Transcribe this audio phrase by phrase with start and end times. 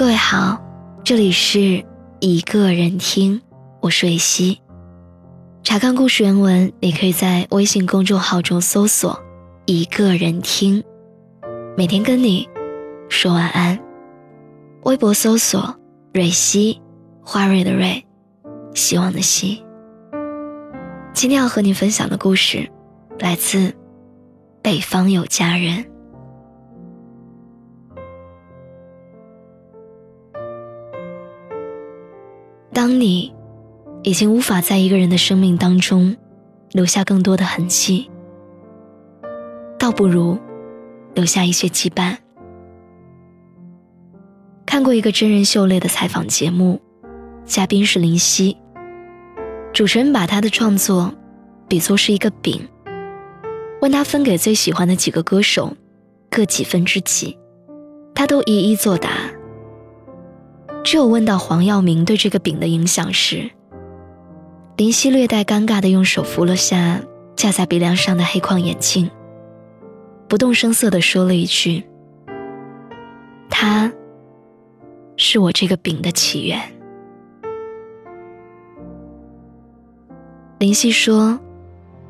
[0.00, 0.58] 各位好，
[1.04, 1.84] 这里是
[2.20, 3.42] 一个人听，
[3.82, 4.58] 我是蕊希。
[5.62, 9.22] 查看故事原文，你可以在微信公众号中搜索
[9.66, 10.82] “一个人听”，
[11.76, 12.48] 每天跟你
[13.10, 13.78] 说晚安。
[14.84, 15.76] 微博搜索
[16.14, 16.80] “蕊希”，
[17.22, 18.02] 花蕊的蕊，
[18.74, 19.62] 希望的希。
[21.12, 22.66] 今天要和你分享的故事，
[23.18, 23.70] 来自
[24.62, 25.84] 北方有佳人。
[32.90, 33.32] 当你
[34.02, 36.16] 已经无法在一个人的生命当中
[36.72, 38.10] 留下更多的痕迹，
[39.78, 40.36] 倒不如
[41.14, 42.16] 留下一些羁绊。
[44.66, 46.80] 看过一个真人秀类的采访节目，
[47.44, 48.56] 嘉宾是林夕，
[49.72, 51.14] 主持人把他的创作
[51.68, 52.60] 比作是一个饼，
[53.80, 55.76] 问他分给最喜欢的几个歌手
[56.28, 57.38] 各几分之几，
[58.16, 59.10] 他都一一作答。
[60.82, 63.50] 只有问到黄耀明对这个饼的影响时，
[64.76, 67.00] 林夕略带尴尬的用手扶了下
[67.36, 69.08] 架在鼻梁上的黑框眼镜，
[70.26, 71.84] 不动声色的说了一句
[73.48, 73.92] ：“他
[75.16, 76.60] 是我这个饼的起源。”
[80.58, 81.38] 林夕说：“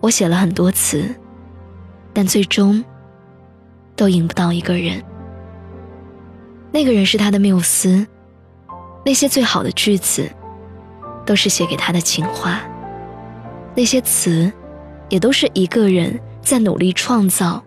[0.01, 1.15] 我写了很多词，
[2.15, 2.83] 但最终
[3.95, 5.03] 都赢不到一个人。
[6.73, 8.07] 那个人是他的缪斯。”
[9.05, 10.31] 那些最好的句子，
[11.25, 12.61] 都是写给他的情话。
[13.75, 14.53] 那些词，
[15.09, 17.63] 也都是一个人在努力创造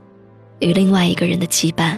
[0.60, 1.98] 与另外一个人的羁绊。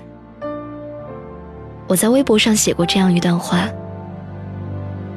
[1.88, 3.68] 我在微博上写过这样一段话：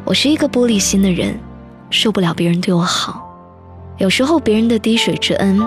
[0.05, 1.39] 我是一个玻璃心的人，
[1.91, 3.25] 受不了别人对我好。
[3.99, 5.61] 有时候别人的滴水之恩，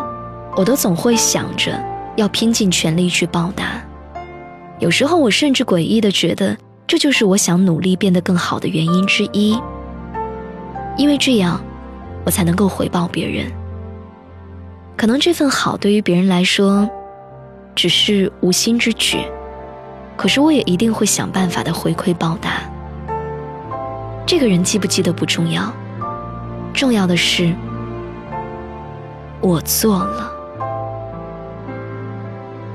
[0.58, 1.82] 我都总会想着
[2.18, 3.82] 要拼尽全力去报答。
[4.80, 6.58] 有时候我甚至诡异的觉得。
[6.88, 9.58] 这就是我想努力变得更好的原因之一，
[10.98, 11.62] 因为这样，
[12.26, 13.50] 我才能够回报别人。
[14.98, 16.88] 可能这份好对于别人来说，
[17.74, 19.20] 只是无心之举，
[20.18, 22.70] 可是我也一定会想办法的回馈报答。
[24.26, 25.74] 这个人记不记得不重要，
[26.74, 27.56] 重要的是
[29.40, 30.30] 我做了。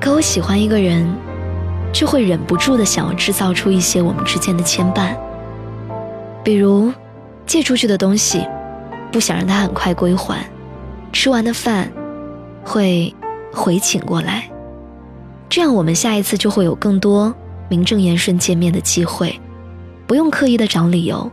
[0.01, 1.26] 可我喜欢一个人。
[1.97, 5.17] 就会忍不住的想要制造出一些我们之间的牵绊，
[6.45, 6.93] 比如
[7.47, 8.47] 借出去的东西，
[9.11, 10.37] 不想让他很快归还；
[11.11, 11.91] 吃完的饭，
[12.63, 13.15] 会
[13.51, 14.47] 回请过来。
[15.49, 17.35] 这样我们下一次就会有更多
[17.71, 19.41] 名正言顺见面的机会，
[20.07, 21.33] 不用刻意的找理由，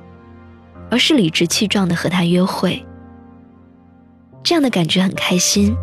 [0.89, 2.81] 而是理直气壮的和他约会。
[4.41, 5.75] 这样的感觉很开心，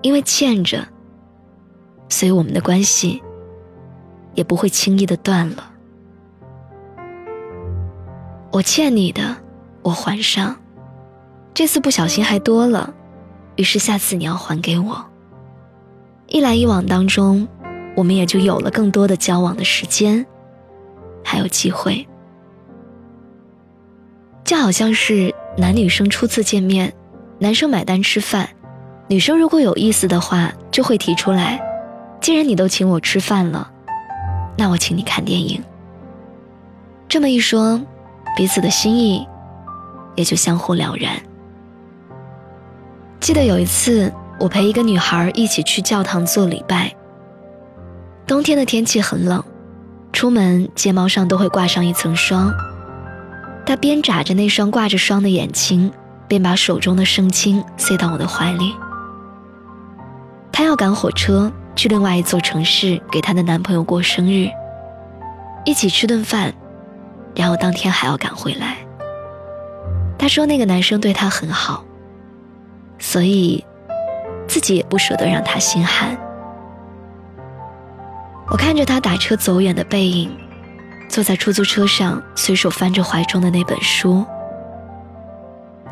[0.00, 0.88] 因为欠着，
[2.08, 3.22] 所以我们的关系。
[4.38, 5.72] 也不会轻易的断了。
[8.52, 9.36] 我欠你的，
[9.82, 10.56] 我还上。
[11.52, 12.94] 这次不小心还多了，
[13.56, 15.04] 于是下次你要还给我。
[16.28, 17.48] 一来一往当中，
[17.96, 20.24] 我们也就有了更多的交往的时间，
[21.24, 22.06] 还有机会。
[24.44, 26.94] 就好像是男女生初次见面，
[27.40, 28.48] 男生买单吃饭，
[29.08, 31.60] 女生如果有意思的话，就会提出来：
[32.20, 33.72] 既然你都请我吃饭了。
[34.58, 35.62] 那我请你看电影。
[37.08, 37.80] 这么一说，
[38.36, 39.24] 彼此的心意
[40.16, 41.14] 也就相互了然。
[43.20, 46.92] 记得有一次，我陪一个女孩一起去教堂做礼拜。
[48.26, 49.42] 冬天的天气很冷，
[50.12, 52.52] 出门睫毛上都会挂上一层霜。
[53.64, 55.90] 她边眨着那双挂着霜的眼睛，
[56.26, 58.74] 边把手中的圣经塞到我的怀里。
[60.50, 61.52] 她要赶火车。
[61.78, 64.50] 去另外一座城市给她的男朋友过生日，
[65.64, 66.52] 一起吃顿饭，
[67.36, 68.78] 然后当天还要赶回来。
[70.18, 71.84] 她说那个男生对她很好，
[72.98, 73.64] 所以
[74.48, 76.18] 自己也不舍得让他心寒。
[78.50, 80.36] 我看着他打车走远的背影，
[81.08, 84.26] 坐在出租车上随手翻着怀中的那本书，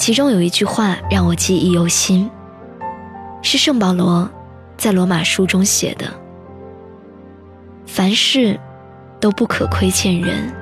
[0.01, 2.29] 其中有一句话让我记忆犹新，
[3.41, 4.29] 是圣保罗。
[4.77, 6.07] 在罗马书中写的
[7.87, 8.59] ：“凡事
[9.19, 10.53] 都不可亏欠人，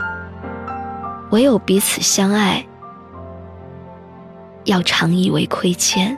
[1.31, 2.65] 唯有彼此相爱，
[4.65, 6.17] 要常以为亏欠。”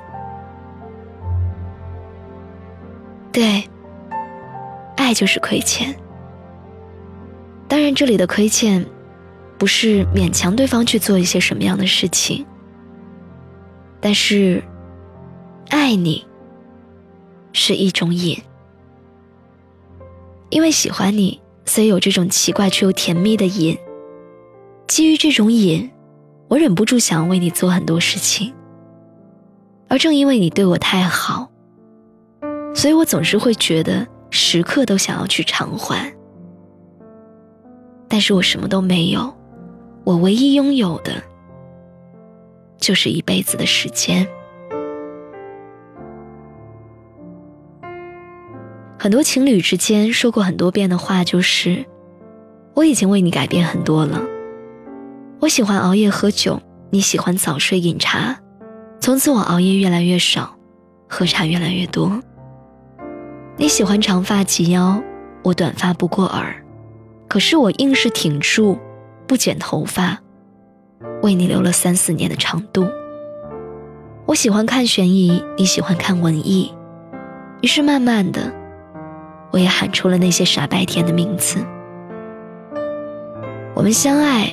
[3.32, 3.69] 对，
[4.96, 5.94] 爱就是亏欠。
[7.69, 8.87] 当然，这里的亏欠，
[9.58, 12.46] 不是勉强对方去做一些什么样的事情，
[14.00, 14.62] 但是，
[15.70, 16.25] 爱你。
[17.58, 18.38] 是一种瘾，
[20.50, 23.75] 因为喜欢你，所以有这种奇怪却又甜蜜的瘾。
[24.87, 25.91] 基于这种瘾，
[26.49, 28.53] 我忍不住想为你做很多事情。
[29.88, 31.50] 而正因为你对我太好，
[32.75, 36.14] 所以我总是会觉得时刻都想要去偿还。
[38.06, 39.35] 但是我什么都没有，
[40.05, 41.23] 我唯一拥有的
[42.76, 44.29] 就是一辈子的时间。
[49.06, 51.85] 很多情侣之间说过很多遍的话就是：
[52.75, 54.20] 我已经为你改变很多了。
[55.38, 56.61] 我喜欢熬夜喝酒，
[56.91, 58.37] 你喜欢早睡饮茶。
[58.99, 60.56] 从此我熬夜越来越少，
[61.08, 62.20] 喝茶越来越多。
[63.56, 65.00] 你喜欢长发及腰，
[65.44, 66.61] 我短发不过耳。
[67.29, 68.76] 可是我硬是挺住，
[69.29, 70.19] 不剪头发，
[71.23, 72.85] 为你留了三四年的长度。
[74.26, 76.75] 我喜欢看悬疑，你喜欢看文艺，
[77.62, 78.52] 于是慢慢的，
[79.56, 81.64] 我也喊出了那些傻白甜的名字。
[83.75, 84.53] 我们相爱，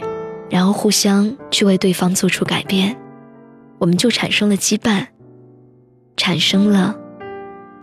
[0.50, 2.96] 然后互相去为对方做出改变，
[3.80, 5.08] 我们就产生了羁绊，
[6.16, 6.96] 产生了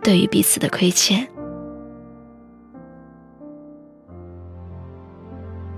[0.01, 1.27] 对于彼此的亏欠。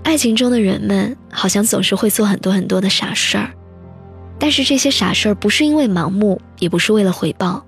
[0.02, 3.50] 爱情中的人们好像总是会做很多很多的傻事儿，
[4.38, 7.62] 但是这些傻事儿不是因为盲目，也不是为了回报，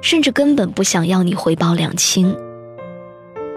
[0.00, 2.34] 甚至根本不想要你回报两清，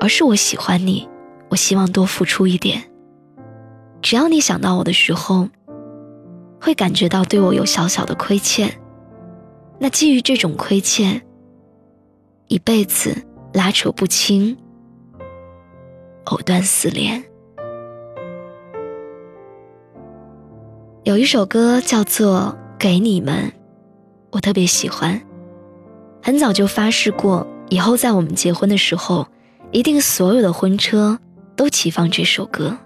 [0.01, 1.07] 而是我喜欢你，
[1.48, 2.81] 我希望多付出一点。
[4.01, 5.48] 只要你想到我的时候，
[6.59, 8.81] 会感觉到对我有小小的亏欠，
[9.77, 11.21] 那基于这种亏欠，
[12.48, 13.15] 一辈子
[13.53, 14.57] 拉扯不清，
[16.25, 17.24] 藕断丝连。
[21.03, 23.50] 有一首歌叫做《给你们》，
[24.31, 25.21] 我特别喜欢。
[26.24, 29.27] 很早就发誓过，以后在我们结婚的时候，
[29.71, 31.18] 一定所有的婚车
[31.56, 32.77] 都齐放这首歌。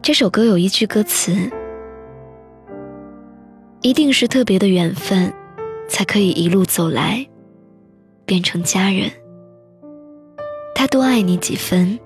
[0.00, 1.32] 这首歌有一句歌词
[3.82, 5.32] ：“一定是特别的缘分，
[5.88, 7.26] 才可以一路走来，
[8.24, 9.10] 变成家人。
[10.74, 11.98] 他多爱你几分，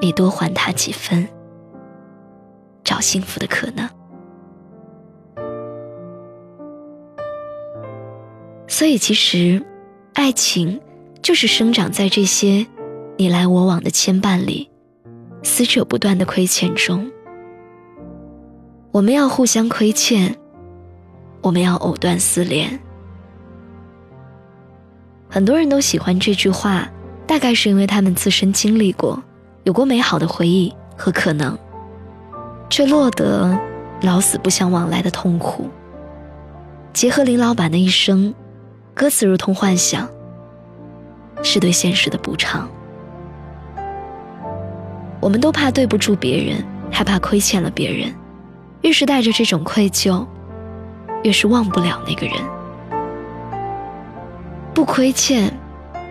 [0.00, 1.28] 你多还他几分。”
[2.82, 3.86] 找幸福的可能，
[8.66, 9.62] 所以其实，
[10.14, 10.80] 爱情
[11.28, 12.66] 就是生长在这些
[13.18, 14.70] 你来我往的牵绊里，
[15.42, 17.06] 撕扯不断的亏欠中。
[18.92, 20.34] 我们要互相亏欠，
[21.42, 22.80] 我们要藕断丝连。
[25.28, 26.90] 很多人都喜欢这句话，
[27.26, 29.22] 大概是因为他们自身经历过，
[29.64, 31.54] 有过美好的回忆和可能。
[32.70, 33.54] 却落得
[34.00, 35.68] 老死不相往来的痛苦。
[36.94, 38.34] 结合林老板的一生，
[38.94, 40.08] 歌词如同幻想，
[41.42, 42.68] 是对现实的补偿。
[45.20, 48.14] 我们都怕对不住别人，害怕亏欠了别人，
[48.82, 50.26] 越是带着这种愧疚，
[51.22, 52.36] 越是忘不了那个人。
[54.74, 55.52] 不亏欠，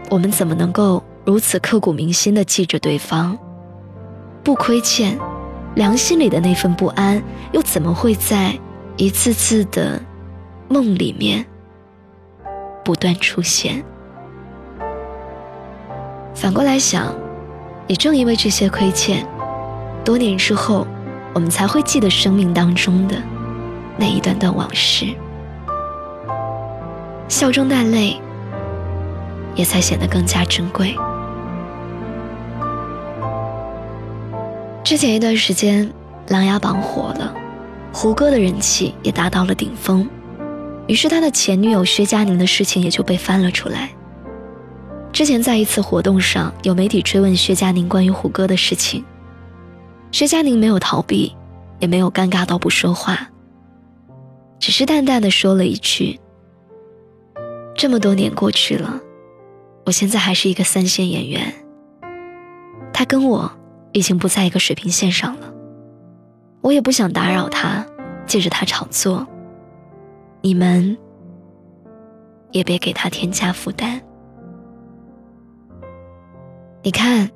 [0.10, 3.38] 我们怎么能够如此刻骨铭心的记着对方？
[4.44, 5.18] 不亏欠。
[5.76, 7.22] 良心里的那份不安，
[7.52, 8.58] 又怎么会在
[8.96, 10.02] 一次次的
[10.68, 11.46] 梦里面
[12.84, 13.86] 不断出现？
[16.40, 17.12] 反过来想，
[17.88, 19.26] 也正因为这些亏欠，
[20.06, 20.86] 多年之后，
[21.34, 23.16] 我们才会记得生命当中的
[23.98, 25.08] 那一段段往事，
[27.28, 28.22] 笑中带泪，
[29.56, 30.96] 也才显得更加珍贵。
[34.84, 35.88] 之前一段时间，
[36.28, 37.34] 《琅琊榜》火了，
[37.92, 40.08] 胡歌的人气也达到了顶峰，
[40.86, 43.90] 于是他的前女友薛佳凝的事情也就被翻了出来。
[45.12, 49.04] 之前在一次活动上，有媒体追问薛佳凝关于胡歌的事情，
[50.12, 51.36] 薛佳凝没有逃避，
[51.80, 53.28] 也没有尴尬到不说话，
[54.60, 56.20] 只是淡淡的说了一句
[57.76, 59.00] ：“这么多年过去了，
[59.86, 61.54] 我现在还是一个三线演员。”
[62.94, 63.52] 他跟我。
[63.94, 65.52] 已经不在一个水平线上了，
[66.62, 67.84] 我也不想打扰他，
[68.28, 69.26] 借着他炒作。
[70.42, 70.96] 你们
[72.52, 73.97] 也别给他添加负担。
[76.88, 77.30] 你看，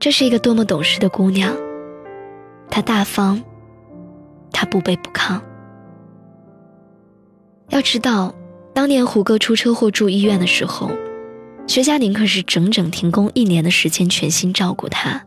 [0.00, 1.54] 这是一个多么懂事的姑娘，
[2.68, 3.40] 她大方，
[4.50, 5.40] 她不卑不亢。
[7.68, 8.34] 要知道，
[8.74, 10.90] 当年胡歌出车祸住医院的时候，
[11.68, 15.24] 薛佳凝可是整整停工一年的时间，全心照顾他。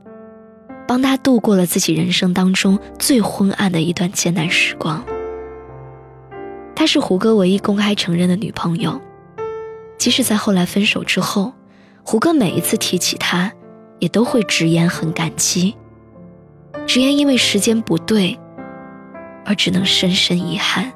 [0.85, 5.01] 帮他度过了自己人生当中最昏暗的一段艰难时光。
[6.75, 8.99] 她是胡歌唯一公开承认的女朋友，
[9.97, 11.53] 即使在后来分手之后，
[12.09, 13.51] 胡歌每一次提起她，
[13.99, 15.75] 也都会直言很感激，
[16.87, 18.39] 直言因为时间不对，
[19.43, 20.89] 而只能深深遗憾。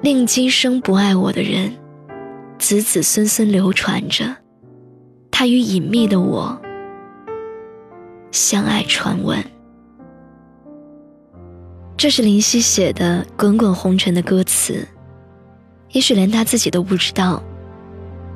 [0.00, 1.76] 令今生不爱我的人，
[2.58, 4.34] 子子孙孙流传着，
[5.30, 6.58] 他与隐秘的我
[8.30, 9.44] 相爱传闻。
[11.98, 14.88] 这是林夕写的《滚滚红尘》的歌词，
[15.92, 17.42] 也许连他自己都不知道，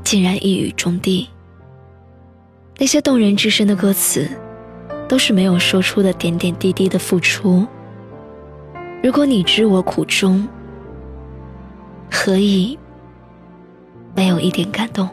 [0.04, 1.28] 竟然一语中的。
[2.78, 4.28] 那些动人至深的歌词，
[5.08, 7.66] 都是没有说出的点点滴滴的付出。
[9.02, 10.46] 如果你知我苦衷，
[12.10, 12.78] 何以
[14.14, 15.08] 没有一点感动？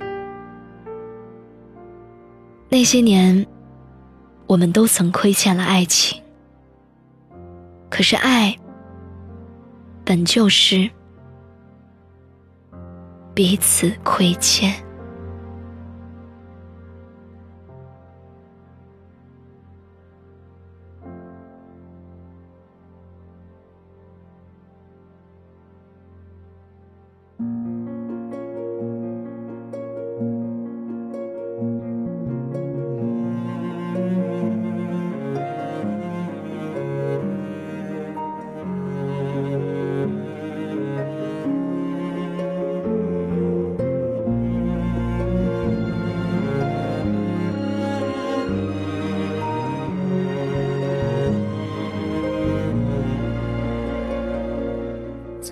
[2.68, 3.46] 那些年，
[4.48, 6.22] 我们都曾亏欠了爱情。
[7.90, 8.58] 可是爱，
[10.04, 10.90] 本就是
[13.34, 14.83] 彼此亏欠。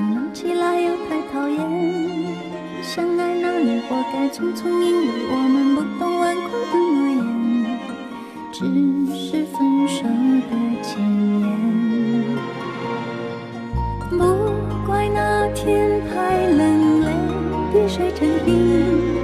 [0.00, 1.58] 闹起来又太讨厌。
[2.82, 7.18] 相爱那年，活该匆匆，因为我们不懂顽固的诺言，
[8.52, 8.58] 只
[9.16, 10.02] 是分手
[10.50, 10.52] 的
[10.82, 11.00] 前
[11.40, 11.44] 言。
[14.10, 14.20] 不
[14.86, 17.06] 怪那天太冷，泪
[17.72, 19.15] 滴水成冰，